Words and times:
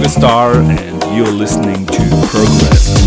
Sugar 0.00 0.08
Star, 0.08 0.54
and 0.54 1.02
you're 1.14 1.30
listening 1.30 1.84
to 1.84 2.02
Progress. 2.30 2.99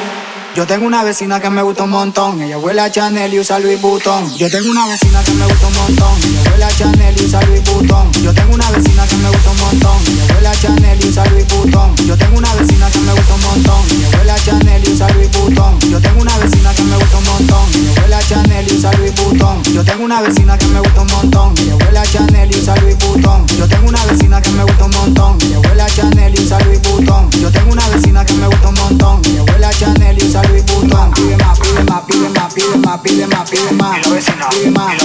Yo 0.53 0.67
tengo 0.67 0.85
una 0.85 1.01
vecina 1.01 1.39
que 1.39 1.49
me 1.49 1.61
gusta 1.61 1.83
un 1.83 1.91
montón, 1.91 2.41
ella 2.41 2.57
huele 2.57 2.81
a 2.81 2.91
Chanel 2.91 3.33
y 3.33 3.39
usa 3.39 3.57
Louis 3.59 3.79
Vuitton. 3.79 4.35
Yo 4.35 4.49
tengo 4.51 4.69
una 4.69 4.85
vecina 4.85 5.23
que 5.23 5.31
me 5.31 5.45
gusta 5.45 5.67
un 5.67 5.73
montón, 5.73 6.13
ella 6.23 6.51
huele 6.51 6.65
a 6.65 6.69
Chanel 6.69 7.15
y 7.17 7.25
usa 7.25 7.41
Louis 7.43 7.63
Vuitton. 7.63 8.11
Yo 8.21 8.33
tengo 8.33 8.53
una 8.53 8.69
vecina 8.71 9.07
que 9.07 9.15
me 9.15 9.29
gusta 9.29 9.49
un 9.49 9.57
montón, 9.57 9.97
ella 10.07 10.35
huele 10.35 10.47
a 10.49 10.55
Chanel 10.55 10.99
y 11.05 11.07
usa 11.07 11.25
Louis 11.27 11.47
Vuitton. 11.47 11.95
Yo 12.05 12.17
tengo 12.17 12.37
una 12.37 12.53
vecina 12.55 12.91
que 12.91 12.99
me 12.99 13.13
gusta 13.13 13.33
un 13.33 13.41
montón, 13.41 13.85
ella 13.91 14.09
huele 14.17 14.31
a 14.31 14.35
Chanel 14.35 14.83
y 14.87 14.91
usa 14.91 15.07
Louis 15.13 15.31
Vuitton. 15.31 15.79
Yo 15.89 16.01
tengo 16.01 16.21
una 16.21 16.37
vecina 16.37 16.73
que 16.73 16.83
me 16.83 16.97
gusta 16.97 17.17
un 17.17 17.23
montón, 17.23 17.69
ella 17.73 18.01
huele 18.01 18.15
a 18.15 18.21
Chanel 18.21 18.67
y 18.67 18.75
usa 18.75 18.91
Louis 18.97 19.15
Vuitton. 19.15 19.63
Yo 19.73 19.83
tengo 19.85 20.03
una 20.03 20.21
vecina 20.21 20.57
que 20.57 20.67
me 20.67 20.79
gusta 20.81 21.01
un 21.01 21.07
montón, 21.07 21.53
ella 21.59 21.75
huele 21.77 21.99
a 21.99 22.03
Chanel 22.03 22.51
y 22.51 22.59
usa 22.59 22.75
Louis 22.75 22.97
Vuitton. 22.99 23.47
Yo 23.47 23.67
tengo 23.69 23.87
una 23.87 24.05
vecina 24.05 24.41
que 24.41 24.49
me 24.51 24.63
gusta 24.63 24.85
un 24.85 24.91
montón, 24.91 25.37
ella 25.41 25.59
huele 25.59 25.81
a 25.81 25.87
Chanel 25.87 26.35
y 26.35 26.43
usa 26.43 26.59
Louis 26.59 26.81
Vuitton. 26.81 27.29
Yo 27.39 27.51
tengo 27.51 27.71
una 27.71 27.87
vecina 27.87 28.25
que 28.25 28.33
me 28.33 28.47
gusta 28.47 28.67
un 28.67 28.75
montón, 28.75 29.21
ella 29.25 29.43
huele 29.43 29.65
a 29.65 29.71
Chanel 29.71 30.21
y 30.21 30.27
usa 30.27 30.40
Louis 30.49 30.65
Vuitton. 30.65 31.11
Pide 31.11 31.37
más, 31.37 31.59
pide 31.59 31.83
más, 31.83 32.03
pide 32.03 32.29
más, 32.29 32.53
pide 32.53 32.77
más, 32.77 33.01
pide 33.01 33.27
más, 33.27 33.49
pide 33.49 33.71
más. 33.71 34.07
Lo 34.07 34.13
vecino, 34.13 34.49
pide 34.49 34.71
más, 34.71 34.97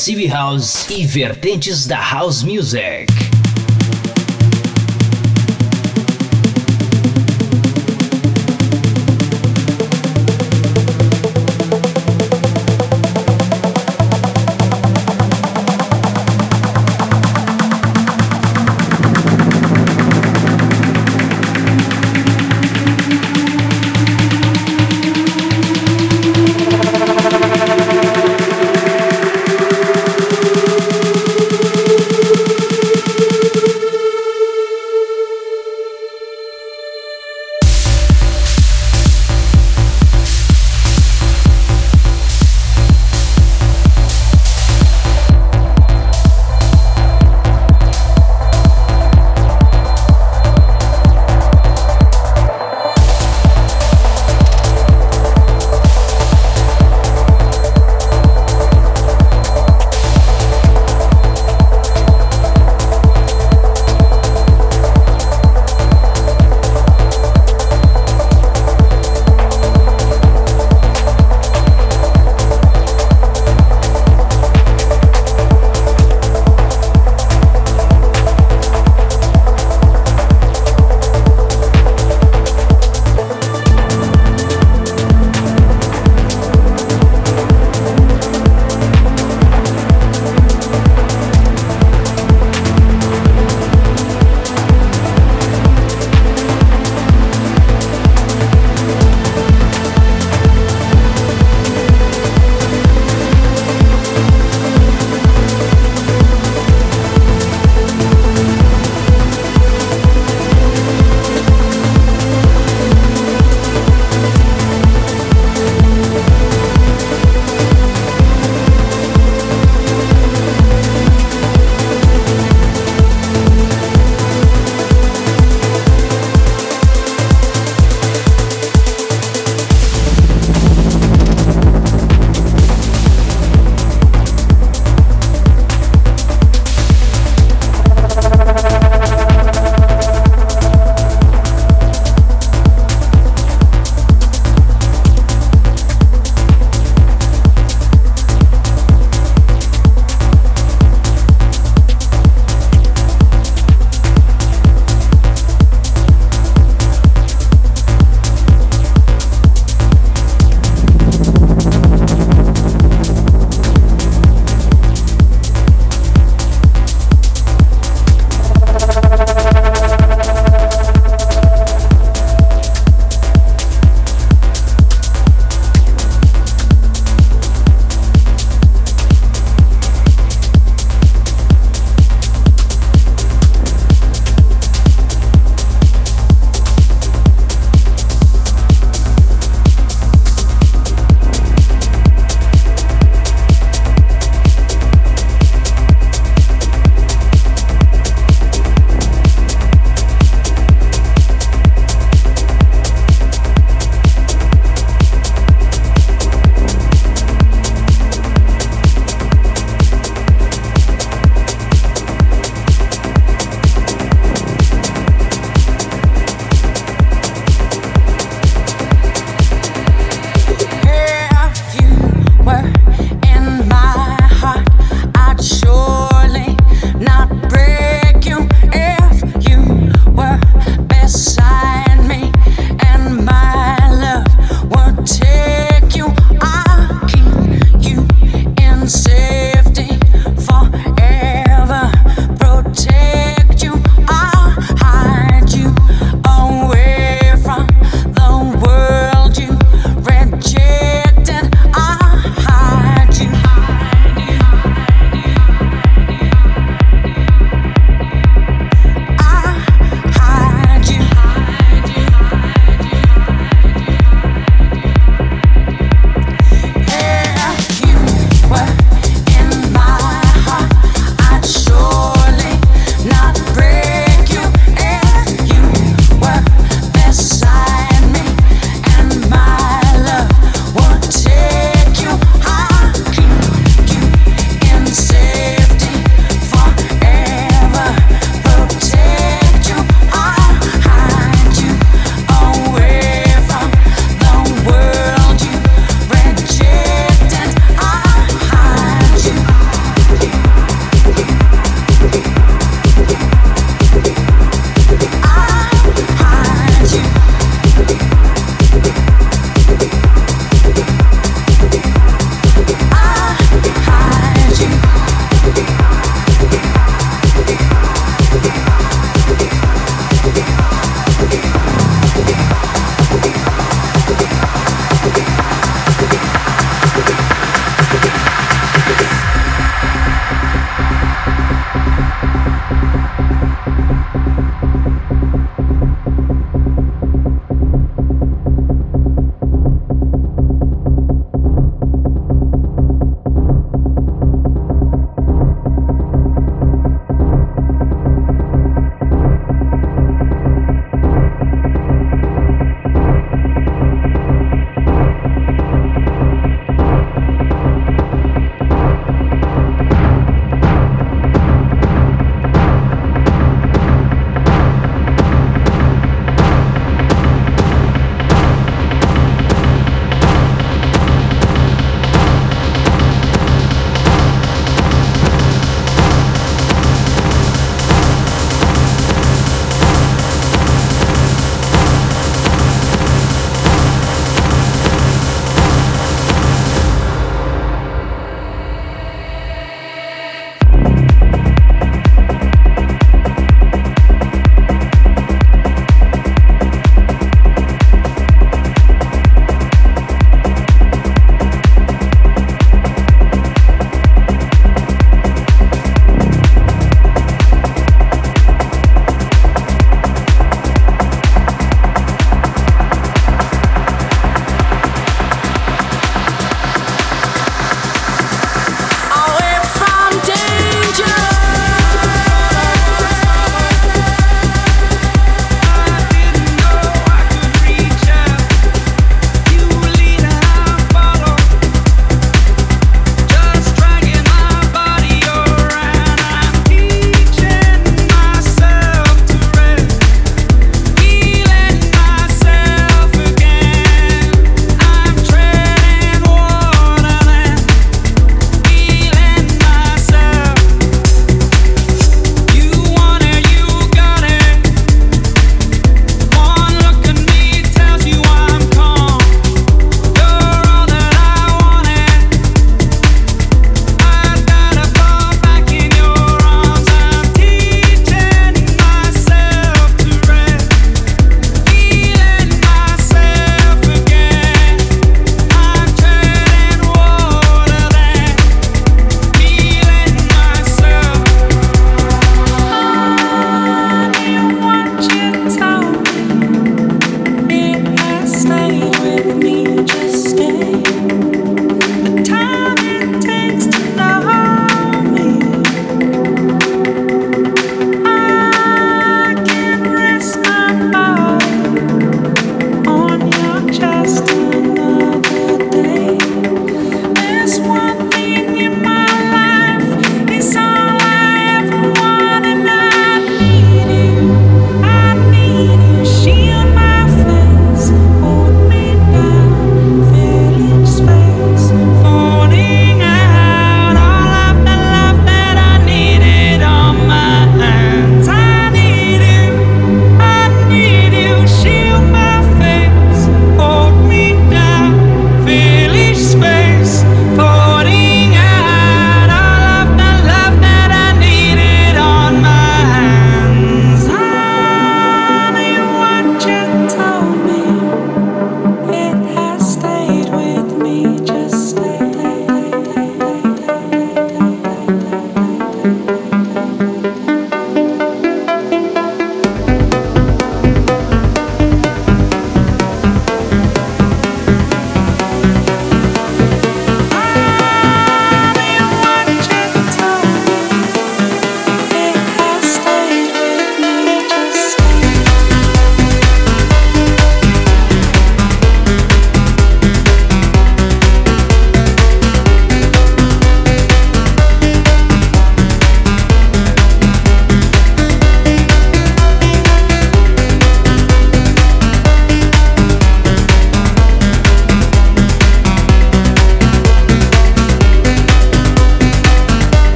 Progressive 0.00 0.28
House 0.28 0.86
e 0.90 1.06
vertentes 1.06 1.86
da 1.86 1.98
House 1.98 2.42
Music. 2.42 3.09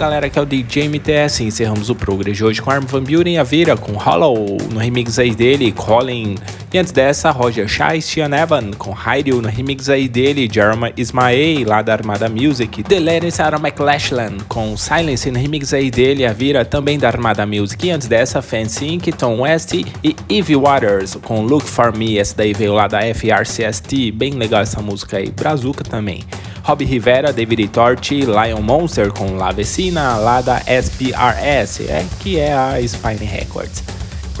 Galera, 0.00 0.28
aqui 0.28 0.38
é 0.38 0.42
o 0.42 0.46
DJ 0.46 0.88
MTS. 0.88 1.44
Encerramos 1.44 1.90
o 1.90 1.94
Progress 1.94 2.34
de 2.34 2.42
hoje 2.42 2.62
com 2.62 2.70
Arm 2.70 2.86
Van 2.86 3.02
Buren 3.02 3.34
e 3.34 3.38
a 3.38 3.42
Vira 3.42 3.76
com 3.76 3.92
Hollow 3.92 4.56
no 4.72 4.78
remix 4.80 5.18
aí 5.18 5.34
dele, 5.34 5.70
Colin. 5.72 6.36
E 6.72 6.78
antes 6.78 6.90
dessa, 6.90 7.30
Roger 7.30 7.68
Shai, 7.68 8.00
Sean 8.00 8.30
Evan 8.34 8.70
com 8.70 8.92
Hyrule 8.92 9.42
no 9.42 9.48
remix 9.48 9.90
aí 9.90 10.08
dele, 10.08 10.48
Jerma 10.50 10.90
Ismael 10.96 11.68
lá 11.68 11.82
da 11.82 11.92
Armada 11.92 12.30
Music. 12.30 12.82
Delene 12.82 13.30
Sarah 13.30 13.58
McLachlan 13.58 14.38
com 14.48 14.74
Silence 14.74 15.30
no 15.30 15.38
remix 15.38 15.74
aí 15.74 15.90
dele, 15.90 16.24
a 16.24 16.32
Vira 16.32 16.64
também 16.64 16.98
da 16.98 17.08
Armada 17.08 17.44
Music. 17.44 17.86
E 17.86 17.90
antes 17.90 18.08
dessa, 18.08 18.40
Fancy 18.40 18.98
Tom 19.18 19.40
West 19.40 19.74
e 19.74 20.16
Eve 20.30 20.56
Waters 20.56 21.16
com 21.16 21.42
Look 21.42 21.66
For 21.66 21.94
Me. 21.94 22.18
Essa 22.18 22.36
daí 22.36 22.54
veio 22.54 22.72
lá 22.72 22.88
da 22.88 23.00
FRCST, 23.00 24.12
bem 24.12 24.32
legal 24.32 24.62
essa 24.62 24.80
música 24.80 25.18
aí. 25.18 25.30
Brazuca 25.30 25.84
também. 25.84 26.24
Rob 26.70 26.84
Rivera, 26.84 27.32
David 27.32 27.68
Torti, 27.72 28.20
Lion 28.20 28.62
Monster 28.62 29.10
com 29.10 29.34
La 29.34 29.50
Vecina, 29.50 30.16
lá 30.18 30.40
da 30.40 30.60
SPRS, 30.60 31.80
é, 31.88 32.06
que 32.20 32.38
é 32.38 32.52
a 32.52 32.80
Spine 32.80 33.24
Records. 33.24 33.82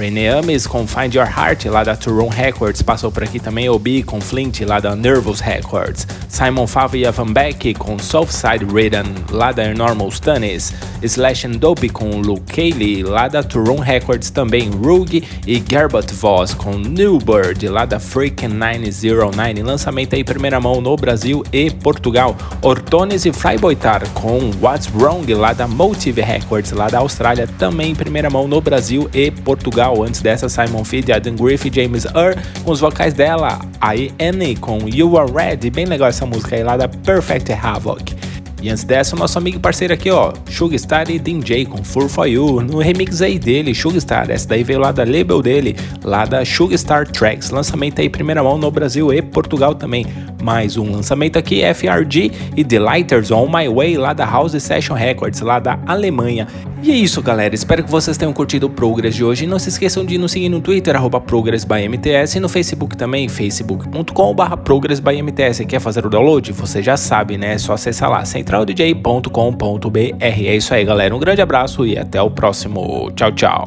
Renee 0.00 0.28
Ames 0.28 0.66
com 0.66 0.86
Find 0.86 1.14
Your 1.14 1.26
Heart, 1.26 1.66
lá 1.66 1.84
da 1.84 1.94
Turon 1.94 2.30
Records, 2.30 2.80
passou 2.80 3.12
por 3.12 3.22
aqui 3.22 3.38
também 3.38 3.68
Obi 3.68 4.02
com 4.02 4.18
Flint, 4.18 4.60
lá 4.62 4.80
da 4.80 4.96
Nervous 4.96 5.40
Records. 5.40 6.06
Simon 6.26 6.66
Favia 6.66 7.12
Van 7.12 7.30
Beck 7.30 7.74
com 7.74 7.98
Southside 7.98 8.64
Ridden, 8.64 9.04
lá 9.30 9.52
da 9.52 9.66
Enormous 9.66 10.18
Tunis. 10.18 10.72
Slash 11.02 11.46
and 11.46 11.58
Dope 11.58 11.90
com 11.90 12.20
Luke 12.20 12.50
Cayley, 12.50 13.02
lá 13.02 13.28
da 13.28 13.42
Turon 13.42 13.78
Records 13.78 14.30
também. 14.30 14.70
Rogue 14.70 15.22
e 15.46 15.62
Gerbert 15.68 16.10
Voss 16.14 16.54
com 16.54 16.78
New 16.78 17.18
Bird, 17.18 17.68
lá 17.68 17.84
da 17.84 18.00
Freakin' 18.00 18.48
909. 18.48 19.62
Lançamento 19.62 20.14
aí 20.14 20.24
primeira 20.24 20.58
mão 20.58 20.80
no 20.80 20.96
Brasil 20.96 21.44
e 21.52 21.70
Portugal. 21.70 22.34
Ortones 22.62 23.26
e 23.26 23.32
Flyboytar 23.32 24.08
com 24.10 24.50
What's 24.62 24.90
Wrong, 24.94 25.32
lá 25.34 25.52
da 25.52 25.66
Motive 25.66 26.22
Records, 26.22 26.72
lá 26.72 26.88
da 26.88 27.00
Austrália, 27.00 27.46
também 27.58 27.94
primeira 27.94 28.30
mão 28.30 28.48
no 28.48 28.60
Brasil 28.60 29.10
e 29.12 29.30
Portugal. 29.30 29.89
Antes 30.02 30.20
dessa, 30.22 30.48
Simon 30.48 30.84
Feed, 30.84 31.12
Adam 31.12 31.34
Griffith 31.34 31.74
James 31.74 32.04
Earl 32.04 32.38
com 32.64 32.70
os 32.70 32.80
vocais 32.80 33.14
dela. 33.14 33.58
Aí 33.80 34.12
Annie 34.20 34.56
com 34.56 34.78
You 34.88 35.18
Are 35.18 35.30
Red, 35.30 35.70
bem 35.70 35.86
legal 35.86 36.08
essa 36.08 36.26
música 36.26 36.56
aí 36.56 36.62
lá 36.62 36.76
da 36.76 36.88
Perfect 36.88 37.52
Havoc. 37.52 38.19
E 38.62 38.68
antes 38.68 38.84
dessa, 38.84 39.16
nosso 39.16 39.38
amigo 39.38 39.56
e 39.56 39.60
parceiro 39.60 39.94
aqui, 39.94 40.10
ó, 40.10 40.34
Sugstar 40.50 41.10
e 41.10 41.18
DJ 41.18 41.64
com 41.64 41.82
For 41.82 42.08
For 42.10 42.26
You, 42.26 42.60
no 42.60 42.78
remix 42.78 43.22
aí 43.22 43.38
dele, 43.38 43.74
Sugstar. 43.74 44.30
Essa 44.30 44.48
daí 44.48 44.62
veio 44.62 44.78
lá 44.78 44.92
da 44.92 45.02
label 45.02 45.40
dele, 45.40 45.74
lá 46.04 46.26
da 46.26 46.44
Sugstar 46.44 47.06
Tracks. 47.06 47.50
Lançamento 47.50 48.02
aí 48.02 48.10
primeira 48.10 48.42
mão 48.42 48.58
no 48.58 48.70
Brasil 48.70 49.12
e 49.14 49.22
Portugal 49.22 49.74
também. 49.74 50.06
Mais 50.42 50.76
um 50.76 50.90
lançamento 50.90 51.38
aqui, 51.38 51.62
FRG 51.74 52.32
e 52.54 52.62
The 52.62 52.78
Lighters 52.78 53.30
On 53.30 53.46
My 53.46 53.68
Way, 53.68 53.96
lá 53.96 54.12
da 54.12 54.26
House 54.26 54.62
Session 54.62 54.94
Records, 54.94 55.40
lá 55.40 55.58
da 55.58 55.78
Alemanha. 55.86 56.46
E 56.82 56.90
é 56.90 56.94
isso, 56.94 57.20
galera. 57.20 57.54
Espero 57.54 57.84
que 57.84 57.90
vocês 57.90 58.16
tenham 58.16 58.32
curtido 58.32 58.66
o 58.66 58.70
Progress 58.70 59.14
de 59.14 59.22
hoje. 59.22 59.46
Não 59.46 59.58
se 59.58 59.68
esqueçam 59.68 60.02
de 60.02 60.16
nos 60.16 60.32
seguir 60.32 60.48
no 60.48 60.62
Twitter, 60.62 60.96
ProgressByMTS, 61.26 62.36
e 62.36 62.40
no 62.40 62.48
Facebook 62.48 62.96
também, 62.96 63.28
facebook.com.br 63.28 64.56
ProgressByMTS. 64.64 65.66
Quer 65.66 65.78
fazer 65.78 66.06
o 66.06 66.08
download? 66.08 66.52
Você 66.52 66.82
já 66.82 66.96
sabe, 66.96 67.36
né? 67.36 67.52
É 67.52 67.58
só 67.58 67.74
acessar 67.74 68.08
lá, 68.08 68.24
centraldj.com.br. 68.50 70.16
É 70.18 70.56
isso 70.56 70.74
aí, 70.74 70.84
galera. 70.84 71.14
Um 71.14 71.18
grande 71.18 71.40
abraço 71.40 71.86
e 71.86 71.96
até 71.96 72.20
o 72.20 72.30
próximo. 72.30 73.10
Tchau, 73.14 73.32
tchau. 73.32 73.64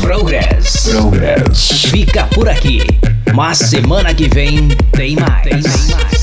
Progress. 0.00 0.88
Progress. 0.90 1.82
Fica 1.90 2.24
por 2.28 2.48
aqui. 2.48 2.80
Mas 3.34 3.58
semana 3.58 4.14
que 4.14 4.28
vem 4.28 4.68
tem 4.92 5.14
mais. 5.16 6.17